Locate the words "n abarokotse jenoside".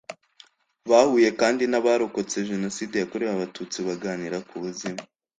1.67-2.93